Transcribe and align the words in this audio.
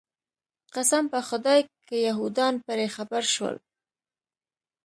قسم 0.75 1.03
په 1.13 1.19
خدای 1.27 1.59
که 1.87 1.95
یهودان 2.07 2.53
پرې 2.65 2.87
خبر 2.95 3.23
شول. 3.33 3.55